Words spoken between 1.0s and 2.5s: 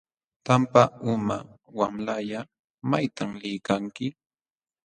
uma wamlalla